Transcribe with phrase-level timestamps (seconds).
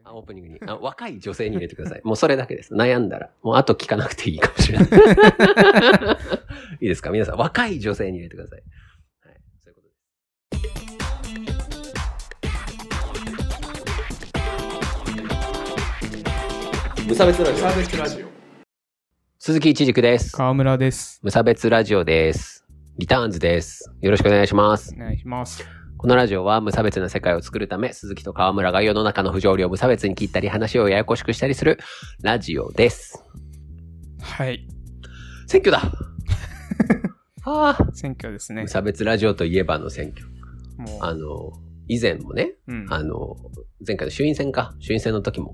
[0.00, 0.14] で、ねあ、。
[0.14, 0.60] オープニングに。
[0.66, 2.00] あ若い女性に入れてください。
[2.04, 2.74] もうそれだけです。
[2.74, 3.30] 悩んだら。
[3.42, 4.88] もうあと聞かなくていいかもしれない。
[6.80, 7.10] いいですか？
[7.10, 8.62] 皆さん、若い女性に入れてください。
[9.26, 9.36] はい。
[9.62, 9.88] そういうこと
[16.94, 17.08] です。
[17.08, 17.66] 無差別ラジオ。
[17.76, 18.26] 別ラジオ。
[19.38, 20.36] 鈴木一軸です。
[20.36, 21.20] 川村です。
[21.22, 22.64] 無差別ラジオです。
[22.98, 23.90] リターンズです。
[24.00, 24.98] よろしくお願いしますお。
[24.98, 25.79] 願いします。
[26.00, 31.78] このラジオは無差別な世界を作るため、鈴木と川村が世の中の不条理を無差別に切ったり話をややこしくしたりする
[32.22, 33.22] ラジオです。
[34.22, 34.66] はい。
[35.46, 35.82] 選挙だ
[37.44, 37.92] ああ。
[37.92, 38.68] 選挙ですね無。
[38.68, 40.26] 差別ラジオといえばの選挙。
[40.78, 41.52] もう、あの、
[41.86, 42.86] 以前もね、うん。
[42.88, 43.36] あの、
[43.86, 45.52] 前回の衆院選か、衆院選の時も、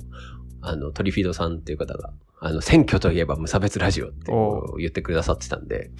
[0.61, 5.91] あの、トリフィードさんっていう方が、あの、選挙といえば無差別ラジオってお言ってくださってたんで、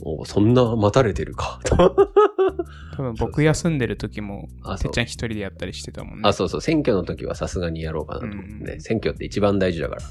[0.00, 1.76] おそんな待たれてるか、と。
[2.96, 4.48] 多分僕休んでる時も
[4.80, 6.32] てっちゃん一人でやったりしてたもんねあ、。
[6.32, 10.02] そうそう、選挙の時はさすがにやろうかなと思ってね、うん選挙って一番大事だから。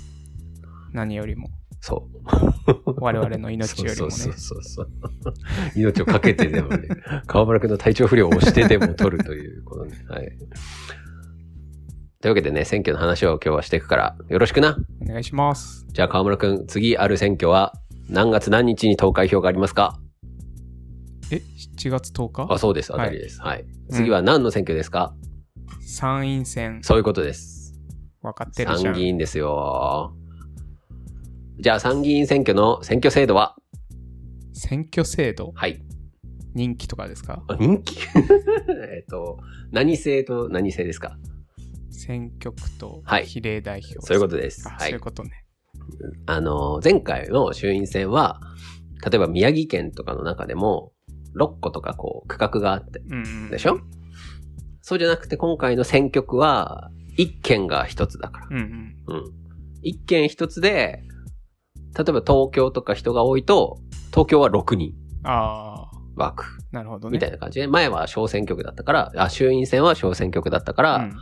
[0.94, 1.50] 何よりも。
[1.80, 2.96] そう。
[2.98, 4.12] 我々の命よりもね。
[4.12, 4.90] そうそうそう。
[5.76, 6.90] 命をかけてでもね、
[7.28, 10.30] 川村くんの体調不良を押してでも取るという、このね、はい。
[12.20, 14.78] というわけでね、選挙の話を今日はしていくから、よろしくな。
[15.02, 15.86] お願いします。
[15.90, 17.74] じゃあ川村くん、次ある選挙は、
[18.10, 20.00] 何月何日に投開票がありますか？
[21.32, 21.42] え、
[21.78, 22.48] 7月10日？
[22.54, 22.90] あ、そうです。
[22.90, 23.42] 当たりです。
[23.42, 23.66] はい。
[23.90, 25.14] 次は何の選挙ですか、
[25.82, 26.80] 参院選。
[26.84, 27.76] そういうことです。
[28.22, 28.94] 分かってるじゃん。
[28.94, 30.14] 参議院ですよ。
[31.60, 33.56] じゃあ参議院選挙の選挙制度は？
[34.54, 35.52] 選挙制度？
[35.56, 35.82] はい。
[36.54, 37.44] 人気とかですか？
[37.48, 37.98] あ人気
[38.94, 39.38] えっと、
[39.72, 41.18] 何制と何制ですか？
[41.92, 44.00] 選挙区とはい比例代表。
[44.06, 44.68] そういうことです。
[44.68, 45.00] あ、はいそういう。
[45.02, 45.44] ことね。
[46.26, 48.40] あの、前回の衆院選は、
[49.10, 50.92] 例えば宮城県とかの中でも、
[51.40, 53.02] 6個とかこう、区画があって。
[53.52, 53.80] でしょ？
[54.82, 58.48] そうじゃなくて今回の選挙区は、1県が1つだから。
[58.52, 59.16] うんうん。
[59.16, 59.24] うん。
[59.84, 61.04] 1県1つで、
[61.98, 63.80] 例えば東京とか人が多いと、
[64.12, 66.46] 東京は6人ああ、枠。
[66.72, 67.14] なるほどね。
[67.14, 71.16] みたいな感じで、前は小選挙区だったから、あ、衆院選は小選挙区だったから、うん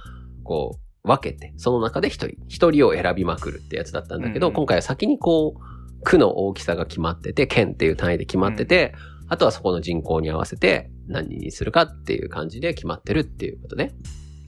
[0.44, 8.94] こう、分けて、その中で一人、一人を選びまくるってやつだったんだけど、うんうん今回は先にこう、区の大きさが決まってて、県っていう単位で決まってて、
[9.28, 13.96] あとはそこの人口に合わせて何人にするかっていう感じで決まってるっていうことね。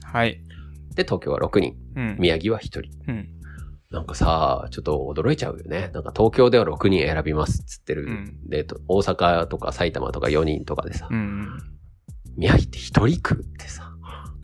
[0.04, 0.40] はい。
[0.94, 2.16] で、東京は6人、うん。
[2.18, 2.80] 宮城は1人。
[3.08, 3.28] うん。
[3.90, 5.90] なんかさ、ちょっと驚いちゃうよね。
[5.94, 8.04] なんか東京では6人選びますっつってる。
[8.04, 11.48] うんで、と大阪とか埼玉とか4人とかでさ、うんうん。
[12.36, 13.92] 宮城って1人区ってさ、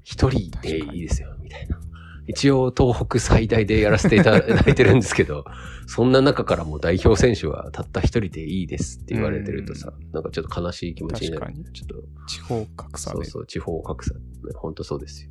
[0.04, 1.78] 1人でいいですよ、みたいな。
[2.26, 5.44] 一応東北最大でやらせていただいてるんですけど、
[5.86, 11.40] そんな中からもう代表選手はたった一人でいいですって言われてるとさ、なんかちょっと悲しい気持ちになる。
[11.42, 11.94] 確かにちょっと、
[12.26, 13.16] 地方格差で。
[13.16, 14.14] そうそう、地方格差。
[14.56, 15.30] 本当そうですよ。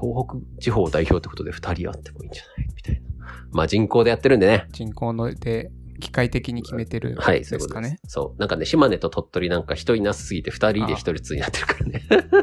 [0.00, 2.68] 東北地方代表ってことで二人あってもいいんじゃない？
[2.74, 3.08] みたいな。
[3.52, 4.66] まあ人口でやってるんでね。
[4.72, 8.08] 人口ので機械的に決めてるはい、でそういうことですすかね。。
[8.08, 8.40] そう。
[8.40, 12.02] なんかね、島根と鳥取なんか人いなすぎて二人で一人つになってるからね。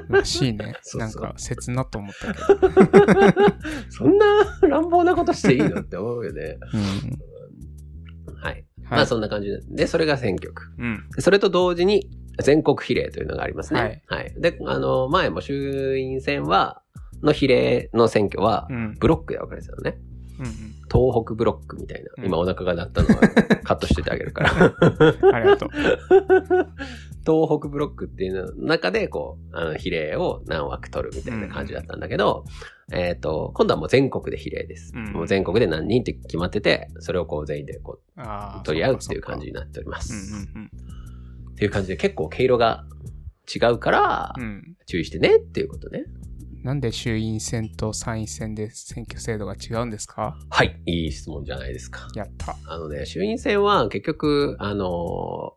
[0.09, 0.75] らしいね。
[0.81, 2.45] そうそうなんか切なと思ったけど。
[3.89, 4.25] そんな
[4.67, 6.57] 乱暴なことしていいのって思うよね。
[6.73, 8.35] うん。
[8.35, 8.53] はい。
[8.53, 8.65] はい。
[8.89, 9.59] まあそんな感じで。
[9.69, 10.63] で、それが選挙区。
[10.77, 11.03] うん。
[11.15, 14.03] でそれと同時に全国比例というのがありますね。
[14.07, 14.41] ははいい。
[14.41, 16.81] で、あの、前も衆院選は、
[17.21, 18.97] の比例の選挙はう、ん。
[18.99, 19.97] ブロックで分かれてたのね。
[20.39, 22.09] うん東北ブロックみたいな。
[22.17, 23.15] うん今お腹が鳴ったのは
[23.63, 24.75] カットしててあげるから。
[24.79, 25.35] うん。
[25.35, 25.69] ありがとう。
[27.25, 32.45] 東北ブロックっていうの中で、こう、あの、比例を何枠取るみたいな感じだったんだけど、
[32.91, 34.91] えっ、と、今度はもう全国で比例です。
[34.95, 37.99] うんもう全国で何人って決まってて、それをこう全員でこ。
[38.17, 40.45] う取り合うっていう感じそになっておりまっかそっす。
[40.47, 40.71] かうん
[41.51, 42.85] っていう感じで結構毛色が
[43.53, 44.49] 違うからうんうん。
[44.49, 44.77] う、ん。
[44.87, 46.05] 注意してねっていうことね。
[46.63, 50.37] なんで衆院選と参院選で選挙制度が違うんですか？
[50.49, 52.07] はい、いい質問じゃないですか。
[52.15, 52.55] やった。
[52.67, 55.53] あのね、衆院選は結局、あの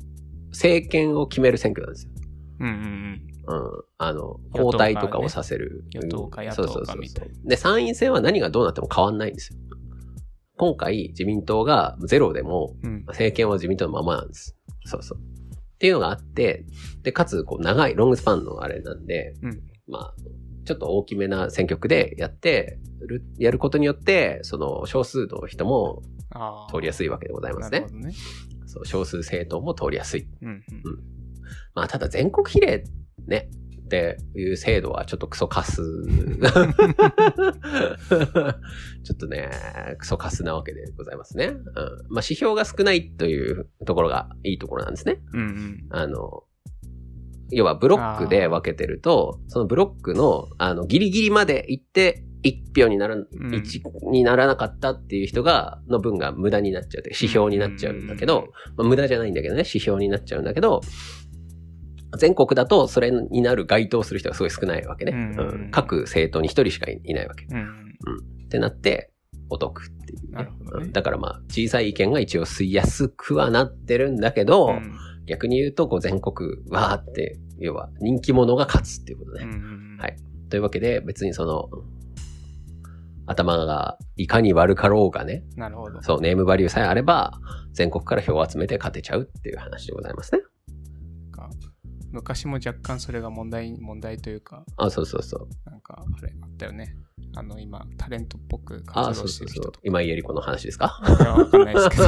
[0.51, 2.13] 政権を決める選挙なんですよ。
[2.61, 3.85] うんうんうん。
[3.99, 5.85] あの、与党交代とかをさせる。
[5.93, 9.59] 与党かうん野党かそうそうそうみたいで、参院選は何がどうなっても変わんないんですよ。
[10.57, 12.91] 今回、自民党がゼロでも、うん。
[12.91, 13.05] うん。
[13.09, 14.57] 政権は自民党のままなんです。
[14.87, 15.19] そうそう。
[15.19, 16.65] っていうのがあって、
[17.03, 19.61] で、かつ、こう、長い、ロングスパンのあれなんで、うん。
[19.89, 20.15] まあ、
[20.65, 26.03] ちょっと大きめな選挙区でやってる、やることによって、その、少数の人も。
[26.73, 28.13] 通りやすいわけでございますねね。
[28.67, 30.27] そう、少数政党も通りやすい。
[30.43, 30.65] うんうん。
[31.75, 32.83] まあ、ただ全国比例
[33.27, 33.49] ね、
[33.85, 35.83] っていう制度はちょっとクソカス。
[39.05, 39.51] ちょっとね、
[39.99, 41.49] クソカスなわけでございますね。
[41.49, 41.55] うん。
[41.55, 41.77] まあ、
[42.17, 45.21] 指標が少ないというところがいいところなんですね。
[45.33, 45.87] うんうん。
[45.91, 46.45] あの、
[47.55, 53.27] 要はブロックで分けてると、そのブロックの、あの、ギリギリまで行って、1票になら、ん。
[53.55, 57.11] 一にならなかったっていう人が、の分が無駄になっちゃうって。
[57.11, 60.83] 指標になっちゃうんだけど、まあ、無駄じゃないんだけどね、指標になっちゃうんだけど、
[62.19, 65.13] 全国だとそれになる該当する人がすごい少ないわけね。
[65.13, 65.39] うん。
[65.39, 65.71] うん。
[65.71, 67.47] 各政党に1人しかいないわけ。
[67.51, 67.65] うん。
[68.45, 69.11] ってなって、
[69.49, 70.45] お得っていう、ね。
[70.45, 70.49] ね。
[70.73, 70.93] うん。
[70.93, 74.93] だからまあ、小さい意見が一応吸いやすくはなってるんだけど、うん
[75.27, 79.45] 逆に言うと、こう全国わーって、要は人気者が勝つっていうことね。
[79.45, 80.17] うんはい
[80.51, 81.69] というわけで、別にその、
[83.27, 86.03] 頭がいかに悪かろうがね、なるほど。
[86.03, 87.41] そう、ネームバリューさえあれば、
[87.73, 90.43] 全国から票を集めて勝てちゃうっていう話でございますね。
[92.23, 95.49] か昔も若干それが問題、問題というか、あ、そうそうそう。
[95.71, 96.97] なんか、あれあったよね。
[97.37, 99.81] あの、今、タレントっぽくあ、活動そうそうそうしてる人と。
[99.83, 100.89] 今井絵理子の話ですか？
[101.03, 101.23] か。
[101.23, 102.05] いやわかんないですけど、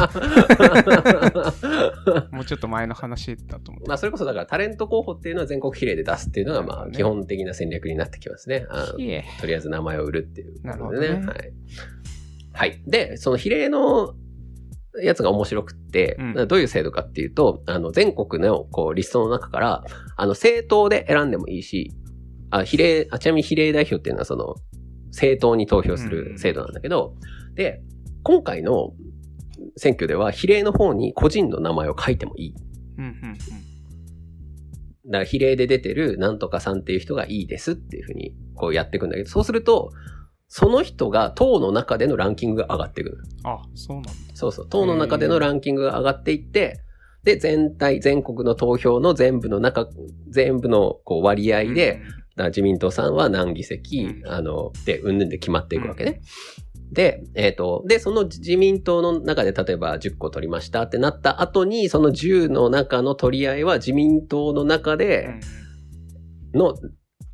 [2.33, 3.89] もうちょっと前の話だと思って。
[3.89, 8.67] まあ、それこそだからタレント候補っていうのは全国比例で出すっていうのが、まあ、基本的な戦略になってきますね。
[8.71, 9.25] あのいえ。
[9.41, 11.53] とりあえず名前を売るっていうなるほどねはい。
[12.53, 12.83] はい。
[12.87, 14.15] で、その比例の
[15.03, 19.85] やつが面白くって、うんどういう制度かっていうと、あの、全国のこうリストの中から、
[20.17, 21.93] あの、政党で選んでもいいし、
[22.51, 24.55] あ、比例、あ、ちなみに比例代表っていうのはその、
[25.11, 27.15] 政党に投票する制度なんだけど、
[27.55, 27.83] で、
[28.23, 28.93] 今回の
[29.77, 32.55] 選挙では比例の方に個人の名前を書いてもいい。
[32.99, 33.35] うんうんうん。
[35.07, 39.93] だから比例で出てるなんとかさんっていう人がいいですっていうふうにこうやっていくんだけど、そうすると、
[40.49, 43.51] その人が党の中でのランキングが上がっていくの。
[43.51, 44.11] あ、そうなんだ。
[44.35, 44.69] そうそう。
[44.69, 46.81] 党の中でのランキングが上がっていって、
[47.25, 49.89] で、全体、全国の投票の全部の中、
[50.29, 52.01] 全部のこう割合で、
[52.37, 56.21] だから自民党さんは何議席、うんあの、で、うんぬんで決まっていくわけね。
[56.93, 65.41] で、えっ、と、で、その自民党の中で例えば10個取りましたってなった後に、その10の中の取り合いは自民党の中うで
[66.55, 66.75] んの、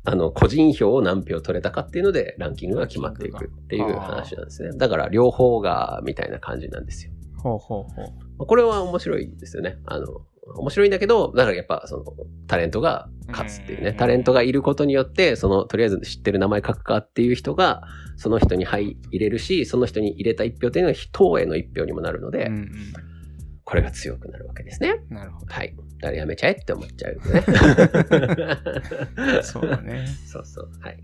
[0.05, 4.77] あの、個人票を何票取れたかっていうので、ランキングが決まっていくっていう話なんですね。
[4.77, 7.13] だから、両方が、みたいな感じなんですよ。
[7.37, 8.05] ほうほうほう。
[8.37, 9.77] まあこれは面白いですよね。
[9.85, 10.07] あの、
[10.55, 12.03] 面白いんだけど、だからやっぱその
[12.47, 13.89] タレントが勝つっていうね。
[13.89, 17.83] うんタレントがいることによって、そのとりあえず知ってる名前書くかっていう人が、
[18.17, 22.71] その人に入れるし、その人に入れた一票っていうのは党への一票にもなるので、うん
[23.65, 25.01] これが強くなるわけですね。
[25.09, 25.15] うん。
[25.15, 25.53] なるほど。
[25.53, 25.73] はい。
[26.03, 27.41] だからやめちゃえって思っちゃうよね。
[29.41, 30.05] そうだね。
[30.27, 30.69] そうそう。
[30.81, 30.97] はい。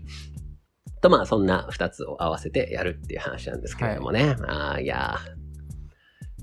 [1.00, 4.36] と、まあ、そんな二つを合わせてやるっていう話なんですけれどもね。
[4.46, 5.16] ああ、いや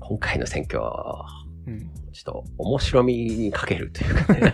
[0.00, 0.80] 今回の選挙、
[1.68, 1.90] うん。
[2.12, 4.52] ちょっと面白みに欠けるというかね。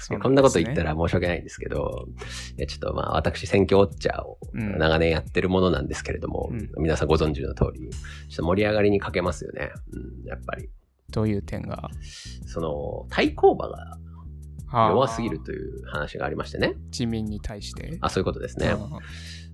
[0.00, 0.94] そうこんなこと言ったら。
[0.94, 2.06] ら申し訳ないんですけど、
[2.56, 7.98] いやちょっとまあ私選挙ウォッチャーをうん長年やってるものなんですけれども、うん皆さんご存知の通り、ちょ
[8.34, 9.72] っと盛り上がりに欠けますよね。
[9.92, 10.68] うん、やっぱり。
[11.14, 11.88] どういう点が？
[12.46, 13.98] その、対抗馬が
[14.90, 16.74] 弱すぎるという話がありましてね。
[16.90, 17.96] 自民に対して？
[18.00, 18.68] あ、そういうことですね。
[18.68, 18.78] うん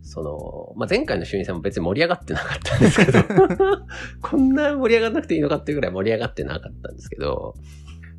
[0.02, 3.22] その、まあ、前回の衆院選も別に盛り上がってなかったんですけど、
[4.22, 7.54] こんな盛り上がらなくていいのかっていうぐらい盛り上がってなかったんですけど、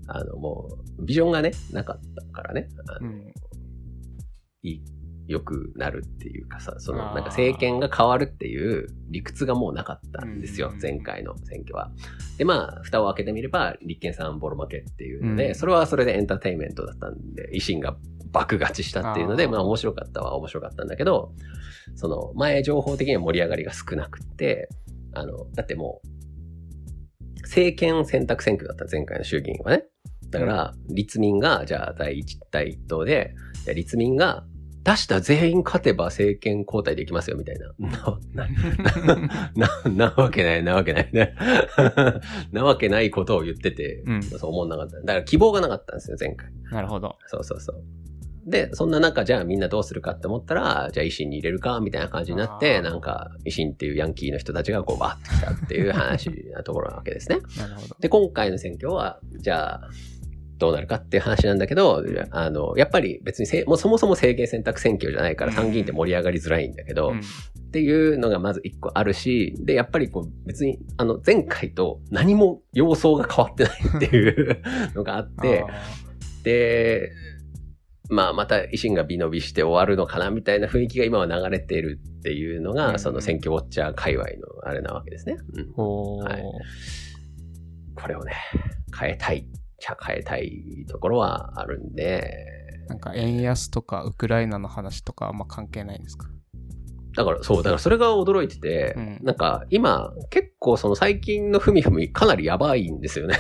[0.08, 3.34] あの、もう、ビジョンがね、なかったからね、あのうん。
[4.62, 4.84] いい、
[5.28, 11.92] 良くなるっていうかさ、その、なんか政権が変わるっていう理屈がもうなかったんですよう、ん前回の選挙は。
[12.38, 17.96] で、まあ、蓋を開けてみれば、立憲さんボロ負けっていうので、うんそれはそれでエンターテインメントだったんで、維新が
[18.32, 21.34] 爆勝ちしたっていうので、まあ面白かったは面白かったんだけど、
[21.96, 24.70] その、前情報的には盛り上がりが少なくって、
[25.14, 29.84] あの、だってもう、政権選択選挙だった、前回の衆議院はね。
[30.30, 33.36] だから、立民が、じゃあ第一、第一党で、
[33.76, 34.46] 立民が、
[34.84, 37.72] 出した全員勝てば政権交代できますよ、みたいな。
[38.34, 38.48] な、
[39.56, 41.36] な、な、 なわけない、なわけないね。
[42.52, 44.98] なわけないことを言ってて、うんそう思んなかった。
[45.00, 46.50] だから希望がなかったんですよ、前回。
[46.72, 47.18] なるほど。
[47.28, 47.84] そうそうそう。
[48.46, 57.40] で、そんな中、じゃあみんなどうするかって思ったら、じゃあ維新に入れるか、みたいな感じになって、なんか、維新っていうヤンキーの人たちがこうバーって来たっていう話なところなわけですね。
[57.58, 57.96] なるほど。
[58.00, 59.90] で、今回の選挙は、じゃあ、
[60.62, 67.20] どうなるかっていう話なんだけど、あの、やっぱり別にせ、もうそもそも制限選択選挙じゃないから参議院って盛り上がりづらいんだけど、うん。
[67.20, 67.22] っ
[67.72, 74.62] ていうのがまず一個あるし、で、やっぱりこう別に、あの、前回と何も様相が変わってないっていう
[74.94, 75.66] のがあって、
[76.44, 77.10] で、
[78.12, 83.00] まあまた維新が美伸びして終わるのかなみたいな雰囲気が今は流れているっていうのが、うん。
[83.00, 84.32] その選挙ウォッチャー界隈の
[84.64, 85.38] あれなわけですね。
[85.76, 86.18] うん。
[86.18, 86.44] はい。
[87.96, 88.34] これをね、
[89.00, 89.48] 変えたい
[89.82, 92.48] 変えたいところはあるんで、
[92.88, 96.28] なんか円安とかウクライナの話とかあんま関係ないんですか？
[97.16, 99.20] だからそう、だからそれが驚いてて、うん。
[99.22, 103.36] なんか今結構その最近のふみふみかなりやばいんですよね。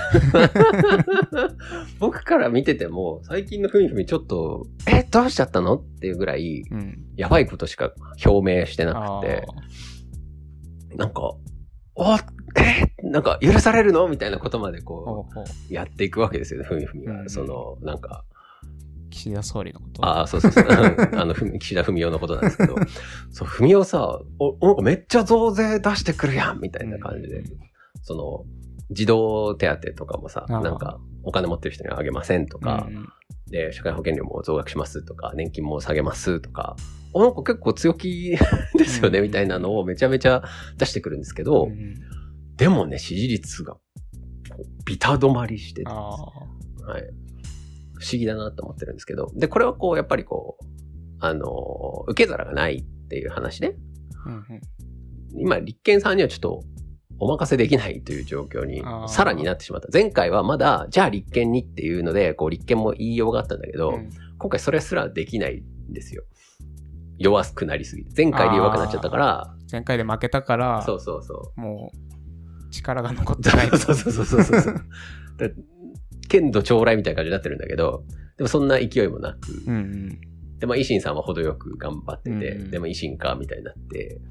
[1.99, 5.75] 僕から見てても、最近のふみふみちょっと、え、どうしちゃったの？
[5.75, 7.05] っていうぐらい、うん。
[7.15, 7.93] やばいことしか
[8.25, 9.45] 表明してなくて、
[10.97, 11.21] なんか、
[11.95, 12.17] おえ
[13.11, 14.07] なんか許されるの？
[14.07, 15.29] みたいなことまでほこ
[15.69, 15.73] う。
[15.73, 17.21] やっていくわけですよね、ふみふみが。
[17.21, 18.23] うんその、なんか、
[19.09, 20.05] 岸田総理のこと。
[20.05, 20.65] ああ、そうそうそう。
[20.65, 21.19] うん。
[21.19, 22.75] あの、ふみ岸田文雄のことなんですけど、
[23.31, 27.45] そう、文雄さ、お、なんかめっちゃ増税出してくるやんみたいな感じで、うん
[28.03, 28.45] その、
[28.89, 33.07] 児童手当とかもさ、なんか、お金持ってる人にはあげませんとか、うん
[33.47, 36.77] で、社会保険料も増額しますとか、年金も下げますとか、
[37.13, 38.37] あなんか結構強気
[38.77, 40.41] ですよね、うんみたいなのをめちゃめちゃ
[40.77, 41.95] 出してくるんですけど、うん
[42.61, 43.75] でもね、支持率が、
[44.85, 47.01] ビタ止まりしてて、あはい。
[47.95, 50.65] 不思議だなと思ってるんですけど、で、これはこう、やっぱりこう、
[51.19, 53.73] あの、受け皿がないっていう話ね。
[54.27, 54.29] あ。
[54.29, 54.61] うんうん
[55.33, 56.63] 今、立憲さんにはちょっと、
[57.17, 59.87] お任せできないという状況にさらになってしまった。
[59.91, 66.23] 前回はまだ、じゃあ立憲にっていうので、こう立憲も言いようがあったんだけど、うん今回それすらできないんですよ。
[67.19, 68.23] 弱くなりすぎて。
[68.23, 72.10] 前回で弱くなっちゃったから、前回で負けたから、そうそうそもう
[72.71, 73.41] 力が残っう。
[73.41, 73.67] てない。
[73.69, 74.73] そうそうそうそうそうそう。
[75.37, 75.49] だ
[76.27, 78.03] 剣道将来みたいな感じになってるんだけど、
[78.37, 80.19] でもそんな勢いもなく、うんうん。
[80.59, 84.21] で、まあ、維新さんは程よく頑張ってて、うんでも維新か、みたいになって、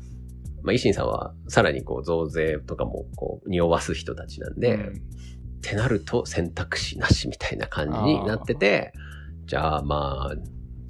[0.62, 5.02] まあ、維新さんはさらにこう増税とかもこう匂わす人たちなんで、うん
[5.60, 8.92] ってなると選択肢なしみたいな感じになってて、
[9.44, 10.36] じゃあまあ、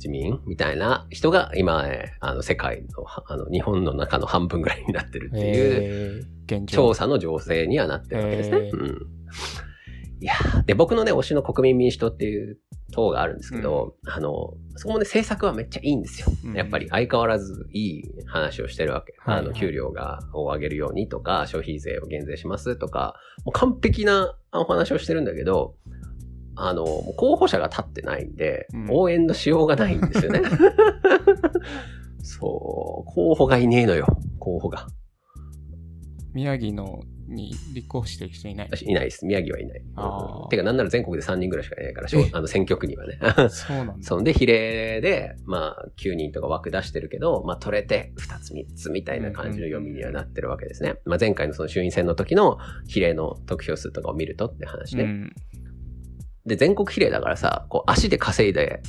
[0.00, 6.26] 自民みたいな人が今、えーあの世界の、はあの日本の中の半分ぐらいになってるっていう。
[6.66, 8.57] 調査の情勢にはなってるわけですね。
[8.57, 8.99] へーうん。
[10.21, 12.59] いやーで、僕のね、推しの国民民主党っていう
[12.92, 16.26] 党があるんですけど、あの、そこもね、政策はめっちゃいいんですよ。
[16.45, 19.14] うんやっぱり相変わらずいい話をしてるわけ。
[19.19, 23.14] はいはいあの、給料が、を上げるようにとか、消費税を減税しますとか、
[23.45, 25.76] もう完璧なお話をしてるんだけど、
[26.67, 30.43] あの、候補者が立ってないんで、うん応援のしようがないんですよね。
[32.23, 34.07] そう、候補がいねえのよ、
[34.38, 34.87] 候補が。
[36.33, 38.69] 宮城のに立候補してる人いない？
[38.71, 39.25] 私いないです。
[39.25, 39.79] 宮城はいない。
[39.79, 43.19] うんてか、なんなら全国で3人ぐらいしかいないから、 あの選挙区にはね。
[43.49, 43.95] そうなんだ。
[44.00, 50.97] そんで、比例で、まあ、9人とか枠出してるけど、まあ、取れて、2つ、3つみたいな感じの読みにはなってるわけですね。
[51.05, 55.05] まあ、前回のその衆院選の時の比例の得票数とかを見るとって話ね。
[55.05, 55.33] うん。
[56.47, 58.82] で、全国比例だからさ、こう、足で稼いで、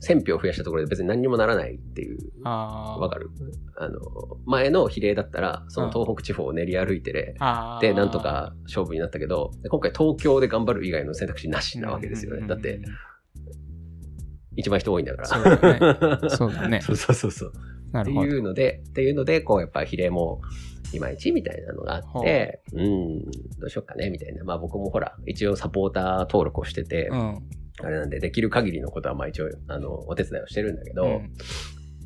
[0.00, 2.18] 1000票増やしたところで別に何にもならないっていう。
[2.44, 3.30] わかる？
[3.76, 3.98] あの、
[4.46, 12.46] 前の比例だったら、その東北地方を練り歩いてね、あーで、なんとか勝負になったけど、で今回東京で頑張る以外の選択肢なしなわけですよね。
[12.46, 12.80] だって、、
[14.56, 15.28] 一番人多いんだから。
[15.28, 17.48] そうだねそうだね そうそうそう。
[17.50, 17.58] って
[17.92, 18.26] なるほど。
[18.26, 20.40] いうので、っていうので、こう、やっぱ比例も、
[20.92, 23.24] いまいちみたいなのがあって、うん、
[23.58, 24.44] どうしようかね、みたいな。
[24.44, 27.38] まあ僕もほら、一応サポーター登録をしてて、うん。
[27.80, 31.32] あれなんで、できる限りのことはまあ一応、あの、お手伝いをしてるんだけど、うん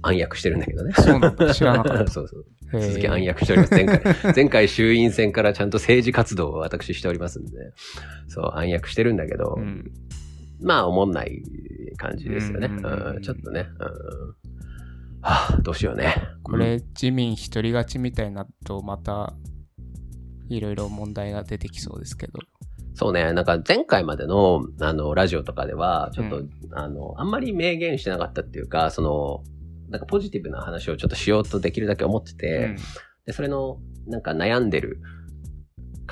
[0.02, 0.92] 暗躍してるんだけどね。
[0.94, 2.44] そうなんだ知らなかった そうそう。
[2.80, 3.74] 続き暗躍しております。
[3.74, 4.02] 前回、
[4.34, 7.72] 前回衆院選からちゃんと政治活動を私しておりますんで、
[8.26, 9.92] そう、暗躍してるんだけど、うん。
[10.60, 11.42] まあ、思んない
[11.96, 12.66] 感じですよね。
[12.66, 14.41] うんうんちょっとね、うん
[15.22, 16.16] はあ、どうしようね。
[16.42, 19.34] これ、自民一人勝ちみたいになると、また、
[20.48, 22.40] いろいろ問題が出てきそうですけど。
[22.94, 29.44] そうね、なんか前回までの、あの、ラジオとかでは、ちょっと、うんあの、あんまり明言してなかったっていうか、その、
[29.88, 32.76] なんかポジティブな話をちょっとしようとできるだけ思ってて、うん
[33.24, 35.00] で、それの、なんか悩んでる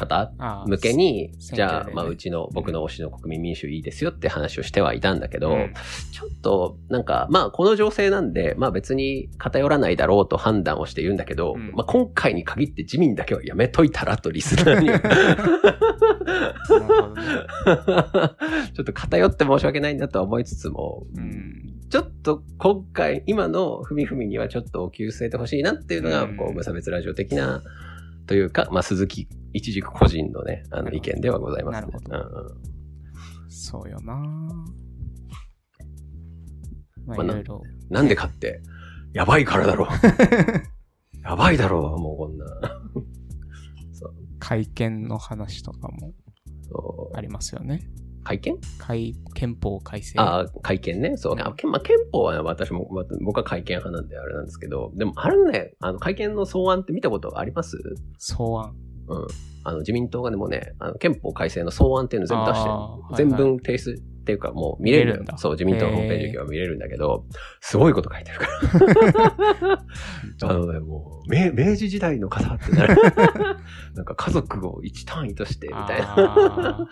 [0.06, 0.32] 方
[0.66, 5.74] 向けに、選じゃあ、まあ、うちの、僕の推しの国民民主いいですよって話をしてはいたんだけど、うん。
[6.12, 11.72] ちょっと、なんか、まあ、この情勢なんで、まあ別に偏らないだろうと判断をして言うんだけど、うん。
[11.72, 14.88] まあ今回に限って自民だけはやめといたらとリスナーに。
[18.74, 21.74] ちょっと偏って申し訳ないんだとは思いつつも、うん。
[21.90, 26.36] ちょっと今回、今のふみふみにはちょっとお給据えてほしいなっていうのが、うん。
[26.36, 27.62] こう、無差別ラジオ的な、
[28.26, 31.92] というか、まあ鈴木一軸個人のね、あの意見ではございますね。
[32.08, 32.60] なるほうんうん
[33.52, 34.14] そうよな
[37.06, 37.62] ままあいろいろ。
[37.88, 38.62] なんでかって、
[39.12, 39.88] やばいからだろう。
[41.22, 42.46] やばいだろう、もうこんな。
[44.38, 46.14] 会見の話とかも
[47.14, 47.82] ありますよね。
[48.22, 48.58] 会見？
[48.78, 50.18] 会憲法改正。
[50.20, 51.16] ああ、会見ね。
[51.16, 51.36] そう。
[51.36, 51.70] まあ、憲
[52.12, 57.76] 法はね私も、ま僕は会見派なんであれなんですけど、でも、あれね、あの、会見の草案って見たことあります？
[58.18, 58.76] 草案。
[59.10, 59.26] うん。
[59.62, 62.70] あの、自民党がでもね、あの憲法改正の草案っていうの全部出して
[63.16, 67.24] 全文提出っていうかもう見れるれるんだよそう、自民党のホームページ行けば見れるんだけど、
[67.60, 68.46] すごいこと書いてるか
[69.66, 69.84] ら。
[70.48, 72.96] あのね、もう、明明治時代の方ってなる。
[73.94, 76.88] なんか家族を一単位として、みたいな。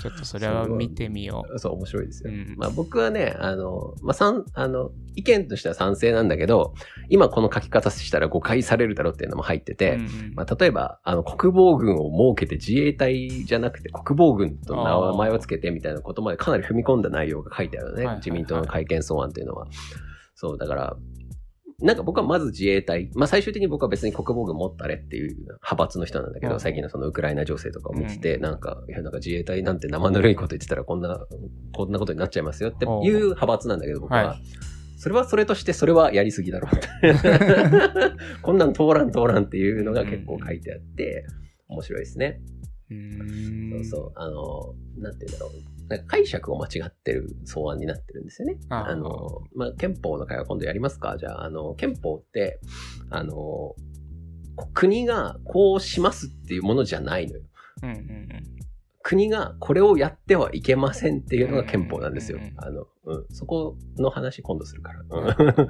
[0.00, 2.30] ちょっとそれは見てみよそう、面白いですう。
[2.30, 2.44] うよ。
[2.44, 2.54] ん。
[2.56, 6.74] まあ僕はね、あの、まあ賛、あの、意見としては賛成なんだけど、
[7.08, 18.16] 今この書き方したら誤解されるだろうっていうのも入ってて、うんうんまあ、例えば、あの、国防軍を設けて自衛隊じゃなくて国防軍と名前をつけてみたいなことまでかなり踏み込んだ内容が書いてあるのね。
[18.16, 19.66] 自民党の改憲草案っていうのは。
[20.34, 20.96] そう、だから、
[21.80, 31.18] なんか僕はまず自衛隊、まあ最終的に僕は別に国防軍持ったれっていう派閥の人なんだけど、うん最近のそのウクライナ情勢とかを見てて、なんか、いやなんか自衛隊なんて生ぬるいこと言ってたらこんな、
[31.72, 34.26] こんなことになっちゃいますよっていう派閥なんだけど、僕は。
[34.26, 34.42] はい
[35.02, 36.86] それはそれとして、それはやりすぎだろうって。
[38.40, 41.26] こんなん通らん通らんっていうのが結構書いてあって、
[41.66, 42.40] 面白いですね。
[43.72, 44.12] そうそう。
[44.14, 45.81] あの、なんて言うんだろう。
[45.92, 48.58] なんか解釈を間違ってる草案になってるんですよね。
[48.70, 51.16] あの、まあ、憲法の会は今度やりますか？
[51.18, 52.60] じゃあ、あの、憲法って、
[53.10, 53.74] あの、
[54.72, 57.42] 国がこうしますっていうものじゃないのよ。
[57.82, 58.28] うんうんうん。
[59.02, 62.38] 国がこれをやってはいけませんっていうのが憲法なんですよ。
[62.56, 63.26] あの、うん。
[63.30, 65.00] そこの話今度するから。
[65.10, 65.68] うん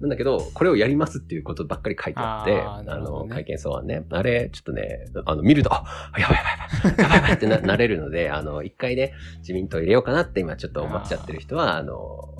[0.00, 4.04] なんだけど、これをやりますっていうことばっかり書いてあって、あーなあの、会見草案ね。
[4.10, 5.84] あれ、ちょっとね、あの、見ると、あ、
[6.18, 12.34] やばいやばいやばい、やばいやばいってな なれるので、あの、一回ね、自民党入れようかなって今ちょっと思っちゃってる人は、あの、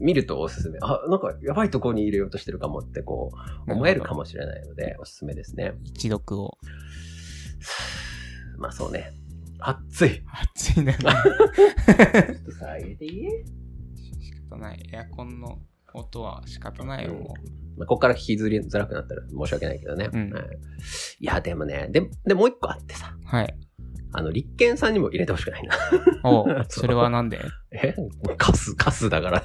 [0.00, 0.78] 見るとおすすめ。
[0.82, 3.32] あ、なんかやばいとこに入れようとしてるかもってこ
[3.66, 5.72] う、思えるかもしれないので、おすすめですね。
[5.82, 6.58] 一読を。
[8.58, 9.12] まあそうね。
[9.60, 10.22] 熱い。
[10.54, 10.94] 暑いね。
[11.02, 11.12] ちょっ
[12.44, 13.28] とさ、入れていい？
[14.20, 14.88] 仕方ない。
[14.92, 15.58] エアコンの
[15.94, 17.34] 音は仕方ないよ、も
[17.76, 20.10] まあ、ここから聞きずりづらくなったら申し訳ないけどね。
[20.12, 20.44] うんはい
[21.20, 23.26] いや、でもね、で、で、もう一個あってさ、う。
[23.26, 23.54] はい。
[24.12, 25.76] あの、立憲さんにも入れてほしくないな。
[26.24, 27.38] お それはなんで？
[27.72, 27.94] え？
[28.38, 29.42] カス、カスだから。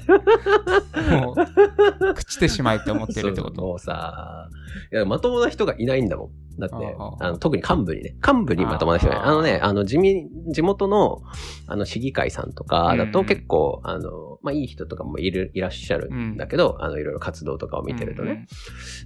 [1.20, 3.60] もう、朽ちてしまえって思ってるってこと？
[3.60, 4.48] もうさ、
[4.92, 6.30] いや、まともな人がいないんだもん。
[6.58, 9.28] だって、あの特に幹部にね、幹部にまともな人がいない。
[9.28, 11.22] あのね、あの、地味、地元の、
[11.66, 18.46] あの、市議会さんとかだとうん結構、あの、まあ、いい人とかもいる、いらっしゃるんだけど、あの、いろいろ活動とかを見てるとね。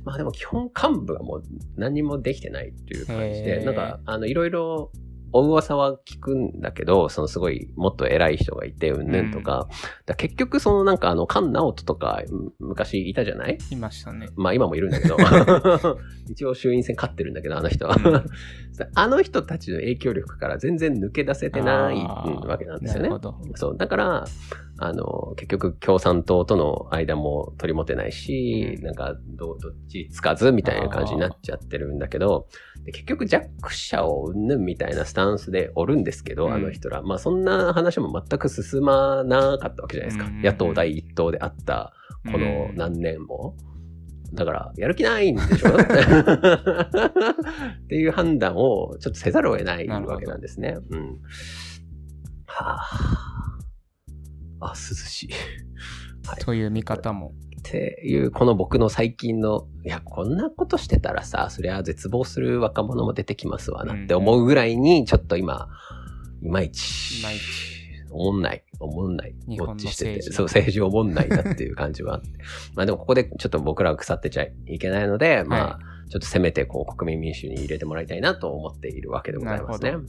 [0.04, 1.42] まあでも基本幹部がもう
[1.76, 3.64] 何もできてないっていう感じへで、ー。
[3.64, 4.90] なんか、あの、いろいろ、
[5.32, 9.68] お噂は聞くんだけど、そのすごいもっと偉い人がいて、うんぬんとか、
[10.06, 13.58] だ結局そのなんかあの、菅直人とかむ昔いたじゃない？
[13.70, 14.28] いましたね。
[14.36, 15.16] まあ今もいるんだけど、
[16.30, 17.96] 一応衆院選勝ってるんだけど、あの人は。
[17.96, 18.24] うん
[18.94, 23.32] あの人たちの影響力から全然抜け出せてないわけなんですよねなるほ。
[23.32, 23.34] ど。
[23.56, 23.76] そう。
[23.76, 24.24] だから、
[24.80, 32.46] あの、結局共産党との間も取り持てないし、うんなんかど、どっちつかずみたいな感じになっちゃってるんだけど、
[32.84, 37.02] で結局弱者をうんぬんみたいなスタンスでおるんですけど、うんあの人ら。
[37.02, 40.24] まあそんな話も全く進まなかったわけじゃないですか。
[40.26, 41.92] うん野党第一党であった
[42.30, 43.56] この何年も。
[44.34, 45.70] だから、やる気ないんでしょ？
[45.72, 45.78] っ
[47.88, 50.76] ていう判断をちょっとせざるを得ないわけなんですね。
[50.90, 51.18] うん。
[52.46, 53.07] はあ。
[54.70, 55.28] あ、涼しい。
[56.40, 57.32] という見方も。
[57.58, 65.68] っていう、この僕の最近の、いや、こんなことしてたらさ、そりゃ絶望する若者も出てきますわなって思うぐらいに、ちょっと今、
[66.40, 67.40] いまいち、いまいち。
[68.10, 72.28] おもんない、おもんない、日本のウォッチしてて、そう、政治おもんないなっていう感じはあって。
[72.74, 79.92] まあでもここでちょっと僕らは腐ってちゃいけないので、まあ、はちょっとせめてこう国民民主に入れてもらいたいなと思っているわけでございますね。
[79.92, 80.04] なうん。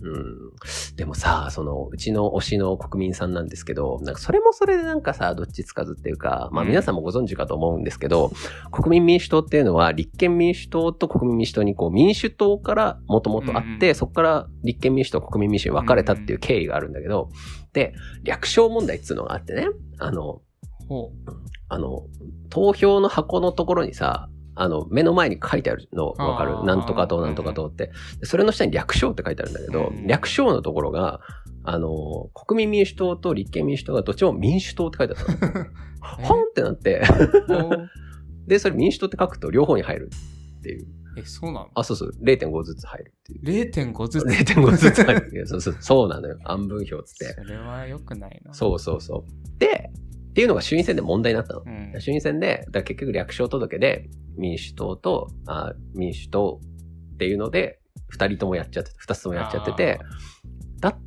[0.95, 8.31] でもさ、その、うちの推しの国民さんなんですけど、なんかそれもそれでなんかさ、どっちつかずっていうか、まあうん皆さんもご存知かと思うんですけど、
[8.71, 17.29] 国民民主党っていうのは立憲民主党と国民民主党にこう民主党からもともとあって、うんうんそこから立憲民主党、国民民主に分かれたっていう経緯があるんだけど、
[17.73, 20.41] で、略称問題っていうのがあってね、あの、
[20.87, 21.11] ほ
[21.69, 22.03] あの、
[22.49, 24.29] 投票の箱のところにさ、
[24.61, 26.63] あの、目の前に書いてあるのわかる？
[26.65, 27.91] なんとか党なんとか党って。
[28.19, 31.21] でそれの下に略称って書いてあるんだけど、うん略称のところが、
[31.63, 35.65] あの、国民民主党と立憲民主党がどっちも民主党って書いてあったの。
[36.19, 36.25] え？
[36.25, 37.01] ほんってなって、
[38.47, 40.09] で、それ民主党って書くと両方に入る
[40.59, 40.87] っていう。
[41.17, 41.67] え、そうなの？
[41.75, 43.69] あ、そうそう、0.5ずつ入るっていう。
[43.71, 44.25] ?0.5 ずつ。
[44.25, 45.47] 0.5ずつ入る。
[45.47, 46.37] そうそう、そうなのよ。
[46.43, 47.33] 暗分表つって。
[47.41, 48.53] それは良くないな。
[48.53, 49.59] そうそうそう。
[49.59, 49.89] で、
[50.29, 51.63] っていうのが衆院選で問題になったの。
[51.65, 52.01] うん。
[52.01, 56.61] 衆院選で、だ結局略称届で民主党とあ民主党
[57.13, 59.99] っていうので、二人ともやっちゃって、二つともやっちゃってて、
[60.79, 60.99] だっ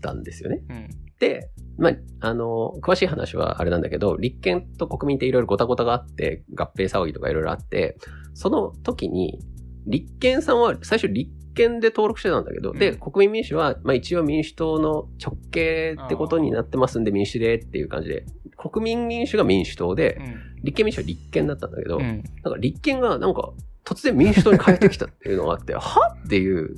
[0.00, 0.62] たんですよね。
[0.68, 0.88] うん。
[1.18, 7.96] で、まあ、あの、詳しい話はあれなんだけど、立憲と国民っていろいろごたごたがあって、合併騒ぎとかいろいろあって、
[8.34, 9.40] その時に、
[9.86, 12.98] 立憲さんは最初立憲で登録してたんだけど、で、うん。
[12.98, 20.20] 国民民主は、まあ一応民主党の直系ってことになってますんで、民主でっていう感じで、国民民主が民主党で、
[20.62, 22.22] 立憲民主は立憲だったんだけど、うん。
[22.42, 23.52] なんか立憲がなんか
[23.84, 26.28] 突然民主党に変えてきたっていうのがあって、 はっ？
[26.28, 26.76] ていう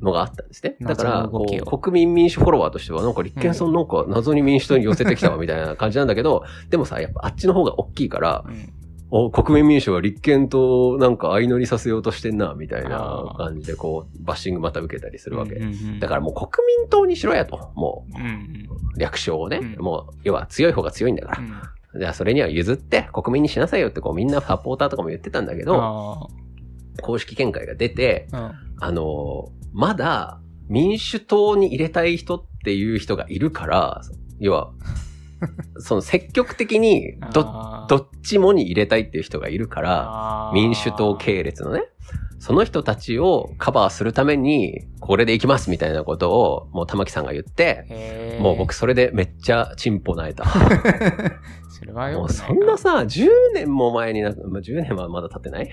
[0.00, 0.76] のがあったんですね。
[0.80, 1.30] だから、
[1.64, 8.81] 国民民主フォロワーとしては、なんか立憲さんなんか謎に民主党に寄せてきたわみたいな感じなんだけど、でもさ、やっぱあっちの方が大きいから、うん
[9.14, 15.56] お国民民主は立憲となんか相乗りさせようとしてんな、みたいな感じでこう、バッシングまた受けたりするわけ。
[15.56, 17.72] うんうんだからもう国民党にしろやと。
[17.74, 19.58] もうんうんう、略称をね。
[19.58, 21.42] うんもう、要は強い方が強いんだから。
[21.42, 21.52] うん
[22.00, 26.26] じゃあそれには譲って国民にしなさいよってこうみんなサポーターとかも言ってたんだけど、あ
[27.02, 34.00] 公式見解が出て、ーうんあのーまだ民主党に入れたい人っていう人がいるから、
[34.38, 34.72] 要は、
[35.78, 41.84] その積極的にど、どっちもに入れたいっていう人がいるから、民主党系列のね、
[42.38, 50.44] その人たちをカバーするために、これでいきますみたいなことを、もう玉木さんが言って、もう僕それでめっちゃチンポなえた。
[51.82, 55.68] それはよもうくそんなさ、10年も前にな、まあ、10年はまだ経ってない？